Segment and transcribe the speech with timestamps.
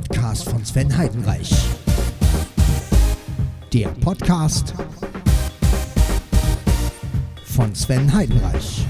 [0.00, 1.50] Podcast von Sven Heidenreich.
[3.72, 4.72] Der Podcast
[7.42, 8.86] von Sven Heidenreich.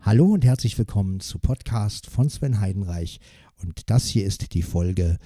[0.00, 3.20] Hallo und herzlich willkommen zu Podcast von Sven Heidenreich.
[3.62, 5.20] Und das hier ist die Folge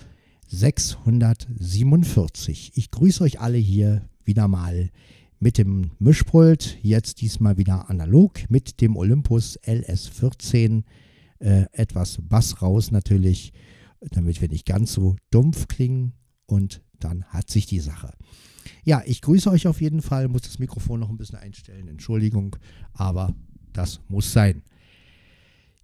[0.49, 2.73] 647.
[2.75, 4.91] Ich grüße euch alle hier wieder mal
[5.41, 10.84] mit dem Mischpult, jetzt diesmal wieder analog mit dem Olympus LS14.
[11.38, 13.52] Äh, etwas Bass raus natürlich,
[14.01, 16.15] damit wir nicht ganz so dumpf klingen
[16.46, 18.12] und dann hat sich die Sache.
[18.84, 22.57] Ja, ich grüße euch auf jeden Fall, muss das Mikrofon noch ein bisschen einstellen, Entschuldigung,
[22.93, 23.34] aber
[23.73, 24.62] das muss sein.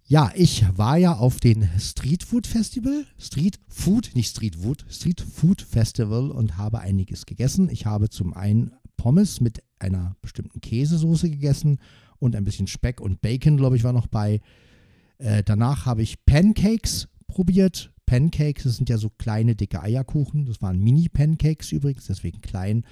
[0.07, 5.21] Ja, ich war ja auf den Street Food Festival, Street Food, nicht Street Food, Street
[5.21, 7.69] Food Festival und habe einiges gegessen.
[7.69, 11.79] Ich habe zum einen Pommes mit einer bestimmten Käsesoße gegessen
[12.19, 14.41] und ein bisschen Speck und Bacon, glaube ich, war noch bei.
[15.17, 17.91] Äh, danach habe ich Pancakes probiert.
[18.05, 20.45] Pancakes, das sind ja so kleine, dicke Eierkuchen.
[20.45, 22.83] Das waren Mini-Pancakes übrigens, deswegen klein.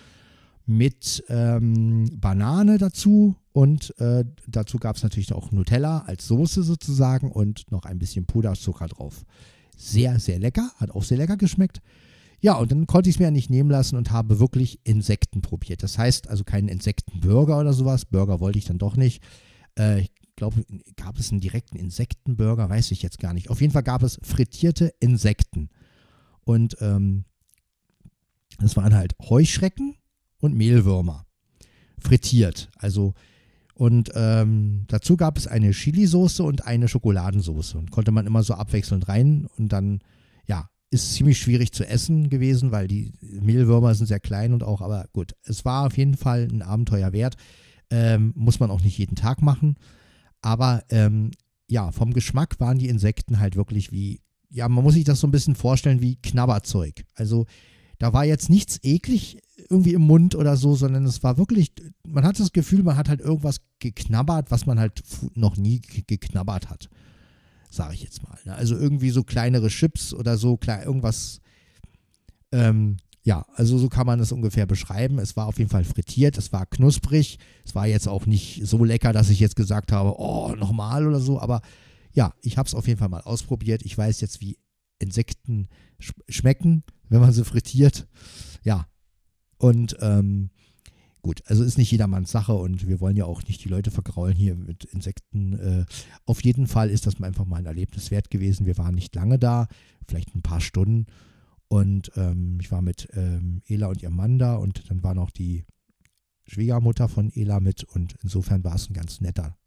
[0.65, 7.31] Mit ähm, Banane dazu und äh, dazu gab es natürlich auch Nutella als Soße sozusagen
[7.31, 9.25] und noch ein bisschen Puderzucker drauf.
[9.75, 11.81] Sehr, sehr lecker, hat auch sehr lecker geschmeckt.
[12.43, 15.41] Ja, und dann konnte ich es mir ja nicht nehmen lassen und habe wirklich Insekten
[15.41, 15.81] probiert.
[15.81, 18.03] Das heißt also keinen Insektenburger oder sowas.
[18.03, 19.23] Burger wollte ich dann doch nicht.
[19.79, 20.65] Äh, ich glaube,
[20.97, 23.49] gab es einen direkten Insektenburger, weiß ich jetzt gar nicht.
[23.49, 25.69] Auf jeden Fall gab es frittierte Insekten.
[26.41, 27.23] Und ähm,
[28.59, 29.95] das waren halt Heuschrecken
[30.39, 31.25] und Mehlwürmer.
[31.97, 32.69] Frittiert.
[32.75, 33.13] Also,
[33.73, 37.77] und ähm, dazu gab es eine Chili-Soße und eine Schokoladensoße.
[37.77, 40.01] Und konnte man immer so abwechselnd rein und dann,
[40.93, 45.07] ist ziemlich schwierig zu essen gewesen, weil die Mehlwürmer sind sehr klein und auch, aber
[45.11, 47.35] gut, es war auf jeden Fall ein Abenteuer wert.
[47.89, 49.75] Ähm, muss man auch nicht jeden Tag machen.
[50.41, 51.31] Aber ähm,
[51.67, 55.27] ja, vom Geschmack waren die Insekten halt wirklich wie, ja, man muss sich das so
[55.27, 57.03] ein bisschen vorstellen wie Knabberzeug.
[57.15, 57.45] Also
[57.99, 61.71] da war jetzt nichts eklig irgendwie im Mund oder so, sondern es war wirklich,
[62.07, 65.01] man hat das Gefühl, man hat halt irgendwas geknabbert, was man halt
[65.35, 66.89] noch nie geknabbert hat
[67.73, 68.37] sage ich jetzt mal.
[68.45, 68.55] Ne?
[68.55, 71.39] Also irgendwie so kleinere Chips oder so, klar, irgendwas.
[72.51, 75.17] Ähm, ja, also so kann man es ungefähr beschreiben.
[75.17, 78.83] Es war auf jeden Fall frittiert, es war knusprig, es war jetzt auch nicht so
[78.83, 81.61] lecker, dass ich jetzt gesagt habe, oh, nochmal oder so, aber
[82.11, 83.81] ja, ich habe es auf jeden Fall mal ausprobiert.
[83.83, 84.59] Ich weiß jetzt, wie
[84.99, 85.67] Insekten
[85.99, 88.07] sch schmecken, wenn man sie frittiert.
[88.63, 88.87] Ja,
[89.57, 90.51] und ähm,
[91.23, 94.35] Gut, also ist nicht jedermanns Sache und wir wollen ja auch nicht die Leute vergraulen
[94.35, 95.53] hier mit Insekten.
[95.53, 95.85] Äh,
[96.25, 98.65] auf jeden Fall ist das einfach mal ein Erlebnis wert gewesen.
[98.65, 99.67] Wir waren nicht lange da,
[100.05, 101.05] vielleicht ein paar Stunden.
[101.69, 105.31] Und ähm, ich war mit ähm, Ela und ihrem Mann da und dann war noch
[105.31, 105.63] die
[106.45, 109.57] Schwiegermutter von Ela mit und insofern war es ein ganz netter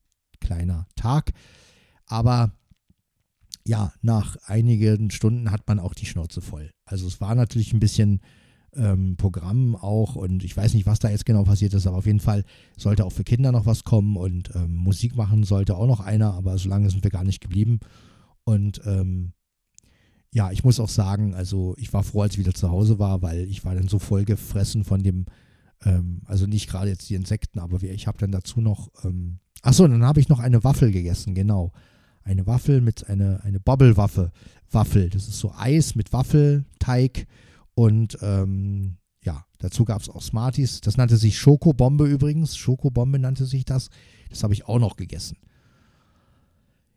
[0.40, 1.32] kleiner Tag.
[2.04, 2.52] Aber
[3.64, 6.70] ja, nach einigen Stunden hat man auch die Schnauze voll.
[6.84, 8.20] Also es war natürlich ein bisschen
[8.76, 12.06] ähm, Programm auch und ich weiß nicht, was da jetzt genau passiert ist, aber auf
[12.06, 12.44] jeden Fall
[12.76, 16.34] sollte auch für Kinder noch was kommen und ähm, Musik machen sollte auch noch einer,
[16.34, 17.80] aber so lange sind wir gar nicht geblieben.
[18.44, 19.32] Und ähm,
[20.32, 23.22] ja, ich muss auch sagen, also ich war froh, als ich wieder zu Hause war,
[23.22, 25.26] weil ich war dann so voll gefressen von dem,
[25.84, 29.86] ähm, also nicht gerade jetzt die Insekten, aber ich habe dann dazu noch, ähm, achso,
[29.88, 31.72] dann habe ich noch eine Waffel gegessen, genau.
[32.22, 34.32] Eine Waffel mit einer eine Bobble-Waffe,
[34.70, 35.10] Waffel.
[35.10, 37.26] Das ist so Eis mit Waffelteig
[37.76, 40.80] und ähm, ja, dazu gab es auch Smarties.
[40.80, 42.56] Das nannte sich Schokobombe übrigens.
[42.56, 43.90] Schokobombe nannte sich das.
[44.30, 45.36] Das habe ich auch noch gegessen.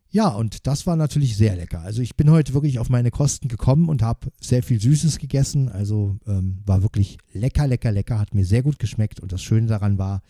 [0.10, 1.82] Ja, und das war natürlich sehr lecker.
[1.82, 5.68] Also ich bin heute wirklich auf meine Kosten gekommen und habe sehr viel Süßes gegessen.
[5.68, 8.18] Also ähm, war wirklich lecker, lecker, lecker.
[8.18, 9.20] Hat mir sehr gut geschmeckt.
[9.20, 10.22] Und das Schöne daran war,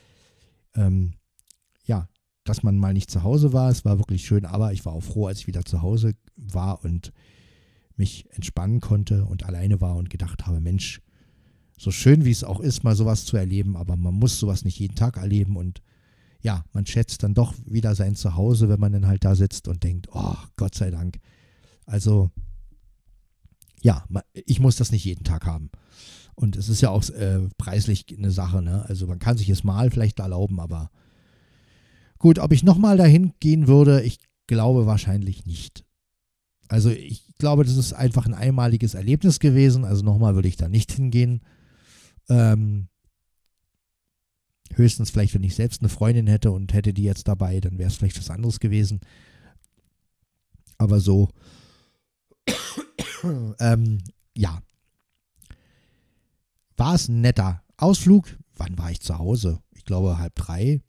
[0.73, 1.13] ähm,
[1.85, 2.09] ja,
[2.43, 3.69] dass man mal nicht zu Hause war.
[3.69, 6.83] Es war wirklich schön, aber ich war auch froh, als ich wieder zu Hause war
[6.83, 7.13] und
[7.99, 11.01] mich entspannen konnte und alleine war und gedacht habe, Mensch,
[11.77, 14.79] so schön wie es auch ist, mal sowas zu erleben, aber man muss sowas nicht
[14.79, 15.81] jeden Tag erleben und
[16.41, 19.83] ja, man schätzt dann doch wieder sein Zuhause, wenn man dann halt da sitzt und
[19.83, 21.19] denkt, oh, Gott sei Dank.
[21.85, 22.31] Also,
[23.81, 25.69] ja, ich muss das nicht jeden Tag haben.
[26.35, 28.85] Und es ist ja auch äh, preislich eine Sache, ne?
[28.87, 30.89] Also man kann sich es mal vielleicht erlauben, aber
[32.17, 35.83] gut, ob ich nochmal dahin gehen würde, ich glaube wahrscheinlich nicht.
[36.69, 39.83] Also ich glaube, das ist einfach ein einmaliges Erlebnis gewesen.
[39.83, 41.41] Also nochmal würde ich da nicht hingehen.
[42.29, 42.87] Ähm,
[44.75, 47.89] höchstens vielleicht, wenn ich selbst eine Freundin hätte und hätte die jetzt dabei, dann wäre
[47.89, 49.01] es vielleicht was anderes gewesen.
[50.77, 51.29] Aber so,
[53.59, 54.03] ähm,
[54.37, 54.61] ja.
[56.77, 58.37] War es ein netter Ausflug?
[58.55, 59.59] Wann war ich zu Hause?
[59.71, 60.81] Ich glaube, halb drei.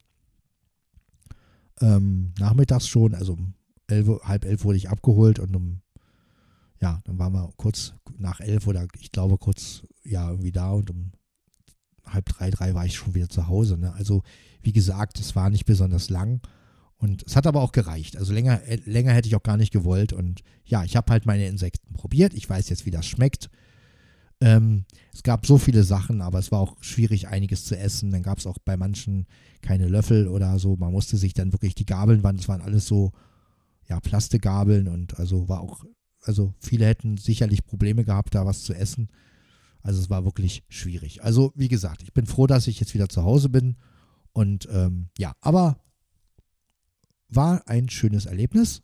[1.80, 3.54] Ähm, nachmittags schon, also um
[3.90, 5.81] elf, halb elf wurde ich abgeholt und um,
[6.81, 10.90] ja, dann waren wir kurz nach elf oder ich glaube kurz, ja, irgendwie da und
[10.90, 11.12] um
[12.06, 13.76] halb drei, drei war ich schon wieder zu Hause.
[13.76, 13.92] Ne?
[13.94, 14.22] Also,
[14.62, 16.40] wie gesagt, es war nicht besonders lang.
[16.96, 18.19] Und es hat aber auch gereicht.
[18.19, 20.12] Also länger, äh, länger hätte ich auch gar nicht gewollt.
[20.12, 22.34] Und ja, ich habe halt meine Insekten probiert.
[22.34, 23.48] Ich weiß jetzt, wie das schmeckt.
[24.42, 28.10] Ähm, es gab so viele Sachen, aber es war auch schwierig, einiges zu essen.
[28.10, 29.26] Dann gab es auch bei manchen
[29.62, 30.76] keine Löffel oder so.
[30.76, 33.12] Man musste sich dann wirklich die Gabeln waren, es waren alles so,
[33.90, 35.84] ja, Plastikgabeln und also war auch,
[36.22, 39.08] also viele hätten sicherlich Probleme gehabt, da was zu essen.
[39.82, 41.25] Also es war wirklich schwierig.
[41.25, 43.76] Also wie gesagt, ich bin froh, dass ich jetzt wieder zu Hause bin.
[44.32, 45.81] Und ähm, ja, aber
[47.28, 48.82] war ein schönes Erlebnis.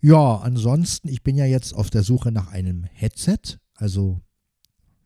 [0.00, 3.58] Ja, ansonsten, ich bin ja jetzt auf der Suche nach einem Headset.
[3.74, 4.20] Also,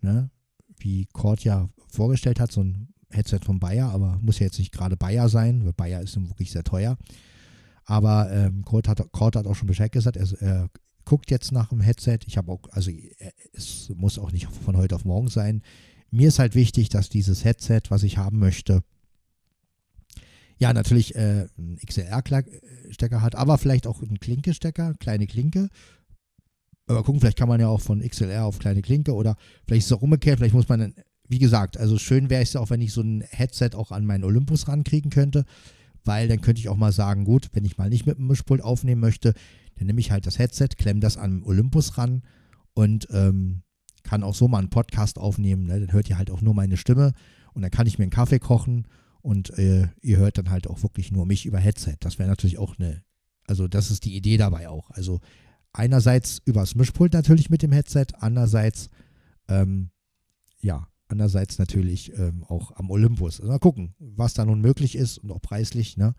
[0.01, 0.31] ne,
[0.77, 4.73] wie Cord ja vorgestellt hat, so ein Headset von Bayer, aber muss ja jetzt nicht
[4.73, 6.97] gerade Bayer sein, weil Bayer ist wirklich sehr teuer.
[7.85, 10.71] Aber ähm, Cord, hat, Cord hat auch schon Bescheid gesagt, er, er
[11.05, 12.19] guckt jetzt nach einem Headset.
[12.27, 12.91] Ich habe auch, also
[13.53, 15.63] es muss auch nicht von heute auf morgen sein.
[16.11, 18.83] Mir ist halt wichtig, dass dieses Headset, was ich haben möchte,
[20.59, 25.69] ja, natürlich äh, einen XLR-Stecker hat, aber vielleicht auch einen Klinke-Stecker, kleine Klinke.
[26.89, 29.37] Aber gucken, vielleicht kann man ja auch von XLR auf kleine Klinke oder
[29.67, 30.95] vielleicht ist es auch umgekehrt, vielleicht muss man, dann,
[31.29, 34.07] wie gesagt, also schön wäre es ja auch, wenn ich so ein Headset auch an
[34.07, 35.45] meinen Olympus rankriegen könnte,
[36.05, 38.63] weil dann könnte ich auch mal sagen, gut, wenn ich mal nicht mit dem Mischpult
[38.63, 39.35] aufnehmen möchte,
[39.77, 42.23] dann nehme ich halt das Headset, klemme das an Olympus ran
[42.75, 43.63] und ähm,
[44.03, 45.67] kann auch so mal einen Podcast aufnehmen.
[45.67, 45.81] Ne?
[45.81, 47.13] Dann hört ihr halt auch nur meine Stimme
[47.53, 48.87] und dann kann ich mir einen Kaffee kochen
[49.21, 51.97] und äh, ihr hört dann halt auch wirklich nur mich über Headset.
[52.01, 53.03] Das wäre natürlich auch eine,
[53.47, 54.91] also das ist die Idee dabei auch.
[54.91, 55.21] Also
[55.73, 58.89] einerseits übers Mischpult natürlich mit dem Headset, andererseits,
[59.49, 59.91] ähm,
[60.61, 63.41] ja, andererseits natürlich ähm, auch am Olympus.
[63.41, 66.15] Also mal gucken, was da nun möglich ist und auch preislich, ne?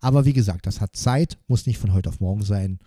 [0.00, 2.78] Aber wie gesagt, das hat Zeit, muss nicht von heute auf morgen sein.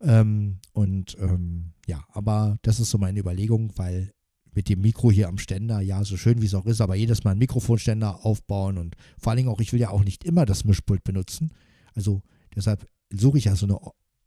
[0.00, 4.12] Ähm, und ähm, ja, aber das ist so meine Überlegung, weil
[4.54, 7.24] mit dem Mikro hier am Ständer, ja, so schön wie es auch ist, aber jedes
[7.24, 10.46] Mal einen Mikrofonständer aufbauen und vor allen Dingen auch, ich will ja auch nicht immer
[10.46, 11.52] das Mischpult benutzen.
[11.94, 12.22] Also
[12.54, 13.78] deshalb suche ich ja so eine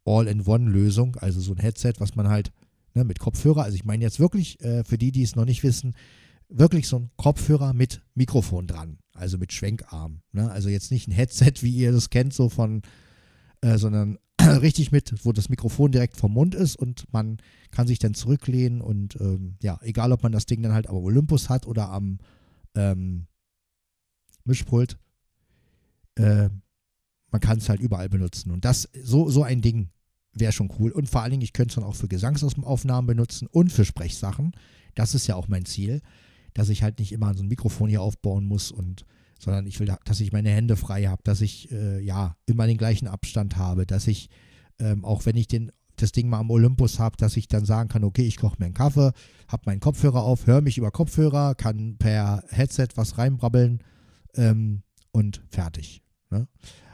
[0.04, 2.50] All-in-One-Lösung, also so ein Headset, was man halt
[2.94, 5.62] ne, mit Kopfhörer, also ich meine jetzt wirklich, äh, für die, die es noch nicht
[5.62, 5.94] wissen,
[6.48, 10.22] wirklich so ein Kopfhörer mit Mikrofon dran, also mit Schwenkarm.
[10.32, 10.50] Ne?
[10.50, 12.82] Also jetzt nicht ein Headset, wie ihr das kennt, so von,
[13.60, 17.38] äh, sondern richtig mit, wo das Mikrofon direkt vom Mund ist und man
[17.70, 20.96] kann sich dann zurücklehnen und ähm, ja, egal ob man das Ding dann halt am
[20.96, 22.18] Olympus hat oder am
[22.74, 23.26] ähm,
[24.44, 24.98] Mischpult,
[26.14, 26.48] äh,
[27.30, 28.50] man kann es halt überall benutzen.
[28.50, 29.90] Und das, so, so ein Ding
[30.40, 30.90] wäre schon cool.
[30.90, 34.52] Und vor allen Dingen, ich könnte es dann auch für Gesangsaufnahmen benutzen und für Sprechsachen.
[34.94, 36.00] Das ist ja auch mein Ziel,
[36.54, 39.04] dass ich halt nicht immer so ein Mikrofon hier aufbauen muss und
[39.40, 42.76] sondern ich will, dass ich meine Hände frei habe, dass ich äh, ja immer den
[42.76, 44.30] gleichen Abstand habe, dass ich
[44.80, 47.88] ähm, auch wenn ich den, das Ding mal am Olympus habe, dass ich dann sagen
[47.88, 49.12] kann, okay, ich koche mir einen Kaffee,
[49.48, 53.82] habe meinen Kopfhörer auf, höre mich über Kopfhörer, kann per Headset was reinbrabbeln
[54.34, 54.82] ähm,
[55.12, 56.02] und fertig.
[56.30, 56.48] Ne?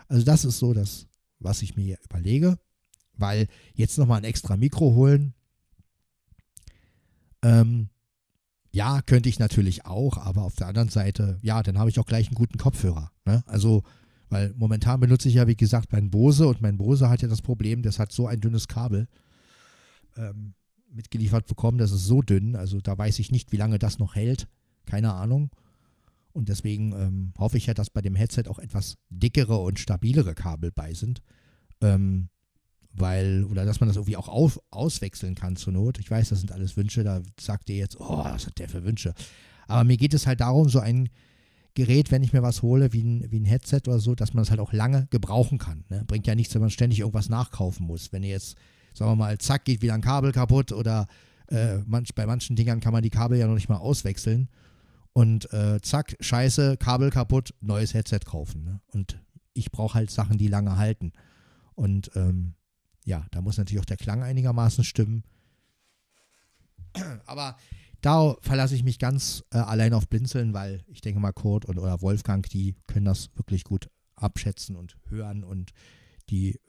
[0.09, 1.07] Also das ist so das,
[1.39, 2.59] was ich mir überlege,
[3.17, 5.35] weil jetzt nochmal ein extra Mikro holen,
[7.43, 7.89] ähm,
[8.71, 12.07] ja, könnte ich natürlich auch, aber auf der anderen Seite, ja, dann habe ich auch
[12.07, 13.13] gleich einen guten Kopfhörer.
[13.25, 13.45] Ne?
[13.47, 13.85] Also,
[14.31, 17.43] weil momentan benutze ich ja, wie gesagt, meinen Bose und mein Bose hat ja das
[17.43, 19.07] Problem, das hat so ein dünnes Kabel
[20.17, 20.55] ähm,
[20.91, 24.15] mitgeliefert bekommen, das ist so dünn, also da weiß ich nicht, wie lange das noch
[24.15, 24.49] hält.
[24.87, 25.51] Keine Ahnung.
[26.33, 30.35] Und deswegen ähm, hoffe ich ja, dass bei dem Headset auch etwas dickere und stabilere
[30.35, 31.23] Kabel bei sind.
[31.81, 32.29] Ähm,
[32.95, 35.99] weil, oder dass man das irgendwie auch auf, auswechseln kann zur Not.
[35.99, 38.85] Ich weiß, das sind alles Wünsche, da sagt ihr jetzt, oh, was hat der für
[38.85, 39.15] Wünsche.
[39.67, 41.09] Aber mir geht es halt darum, so ein
[41.75, 44.43] Gerät, wenn ich mir was hole, wie ein, wie ein Headset oder so, dass man
[44.43, 45.85] es halt auch lange gebrauchen kann.
[45.89, 46.05] Ne?
[46.07, 48.13] Bringt ja nichts, wenn man ständig irgendwas nachkaufen muss.
[48.13, 48.57] Wenn ihr jetzt,
[48.93, 51.09] sagen wir mal, zack, geht wieder ein Kabel kaputt oder
[51.49, 54.49] äh, manch, bei manchen Dingern kann man die Kabel ja noch nicht mal auswechseln.
[55.13, 58.65] Und äh, zack, scheiße, Kabel kaputt, neues Headset kaufen.
[58.65, 58.81] Ne?
[58.93, 59.19] Und
[59.53, 61.13] ich brauche halt Sachen, die lange halten.
[61.75, 62.55] Und ähm,
[63.05, 65.25] ja, da muss natürlich auch der Klang einigermaßen stimmen.
[67.27, 67.57] Aber
[68.01, 71.79] da verlasse ich mich ganz äh, allein auf Blinzeln, weil ich denke mal, Kurt und
[71.79, 75.73] oder Wolfgang, die können das wirklich gut abschätzen und hören und
[76.31, 76.61] die,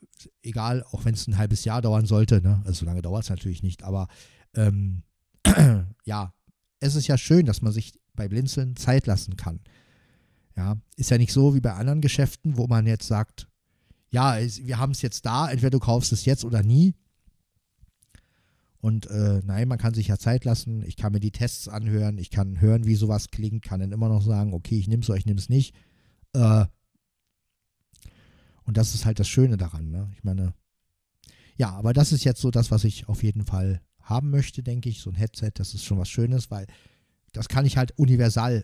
[0.42, 3.30] egal, auch wenn es ein halbes Jahr dauern sollte, ne, also so lange dauert es
[3.30, 4.08] natürlich nicht, aber
[4.54, 5.04] ähm,
[6.06, 6.34] ja,
[6.80, 9.62] es ist ja schön, dass man sich bei Blinzeln Zeit lassen kann.
[10.56, 13.48] Ja, ist ja nicht so wie bei anderen Geschäften, wo man jetzt sagt,
[14.16, 16.96] ja, wir haben es jetzt da, entweder du kaufst es jetzt oder nie.
[18.80, 20.84] Und äh, nein, man kann sich ja Zeit lassen.
[20.84, 22.18] Ich kann mir die Tests anhören.
[22.18, 23.66] Ich kann hören, wie sowas klingt.
[23.66, 25.76] Kann dann immer noch sagen, okay, ich nehme es oder ich nehme es nicht.
[26.32, 26.64] Äh,
[28.64, 29.92] und das ist halt das Schöne daran.
[29.92, 30.10] Ne?
[30.16, 30.54] Ich meine,
[31.58, 34.88] ja, aber das ist jetzt so das, was ich auf jeden Fall haben möchte, denke
[34.88, 35.02] ich.
[35.02, 36.68] So ein Headset, das ist schon was Schönes, weil
[37.34, 38.64] das kann ich halt universal,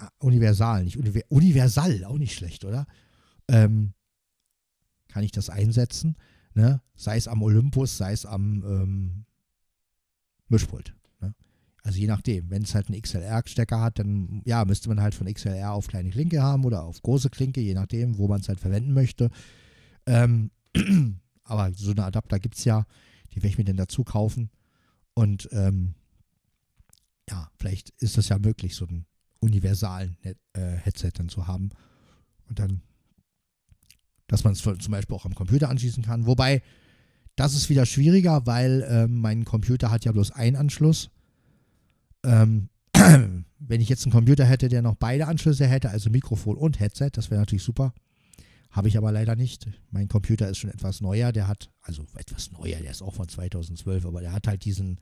[0.00, 2.88] äh, universal, nicht univer, universal, auch nicht schlecht, oder?
[3.46, 3.92] Ähm,
[5.12, 6.16] kann ich das einsetzen,
[6.54, 6.80] ne?
[6.94, 9.24] sei es am Olympus, sei es am ähm,
[10.48, 10.94] Mischpult.
[11.20, 11.34] Ne?
[11.82, 15.32] Also je nachdem, wenn es halt einen XLR-Stecker hat, dann ja, müsste man halt von
[15.32, 18.60] XLR auf kleine Klinke haben oder auf große Klinke, je nachdem, wo man es halt
[18.60, 19.30] verwenden möchte.
[20.06, 20.50] Ähm,
[21.44, 22.86] aber so eine Adapter gibt es ja,
[23.32, 24.50] die werde ich mir dann dazu kaufen.
[25.14, 25.94] Und ähm,
[27.28, 29.06] ja, vielleicht ist das ja möglich, so einen
[29.40, 31.70] universalen äh, Headset dann zu haben.
[32.48, 32.82] Und dann,
[34.32, 36.24] dass man es zum Beispiel auch am Computer anschließen kann.
[36.24, 36.62] Wobei,
[37.36, 41.10] das ist wieder schwieriger, weil ähm, mein Computer hat ja bloß einen Anschluss.
[42.24, 46.80] Ähm, wenn ich jetzt einen Computer hätte, der noch beide Anschlüsse hätte, also Mikrofon und
[46.80, 47.92] Headset, das wäre natürlich super.
[48.70, 49.68] Habe ich aber leider nicht.
[49.90, 51.30] Mein Computer ist schon etwas neuer.
[51.30, 54.98] Der hat, also etwas neuer, der ist auch von 2012, aber der hat halt diesen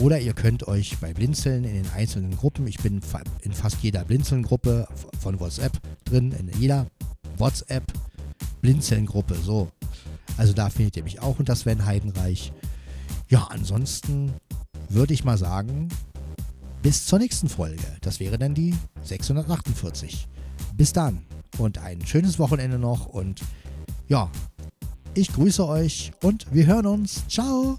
[0.00, 3.00] oder ihr könnt euch bei Blinzeln in den einzelnen Gruppen, ich bin
[3.40, 4.87] in fast jeder Blinzeln-Gruppe
[5.19, 6.88] von WhatsApp drin, in jeder
[7.38, 7.90] WhatsApp
[8.61, 9.73] Blinzeln-Gruppe, so.
[10.37, 12.52] Also da findet ihr mich auch unter Sven Heidenreich.
[13.28, 14.35] Ja, ansonsten
[14.90, 15.88] würde ich mal sagen,
[16.83, 17.83] bis zur nächsten Folge.
[18.02, 18.75] Das wäre dann die
[19.05, 20.28] 648.
[20.76, 21.25] Bis dann
[21.59, 23.07] und ein schönes Wochenende noch.
[23.07, 23.40] Und
[24.09, 24.31] ja,
[25.14, 27.26] ich grüße euch und wir hören uns.
[27.28, 27.78] Ciao.